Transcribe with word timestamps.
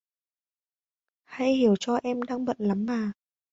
Hãy 1.23 1.53
hiểu 1.53 1.75
cho 1.79 1.99
em 2.03 2.21
đang 2.23 2.45
bận 2.45 2.57
lắm 2.59 2.85
mà 2.85 3.11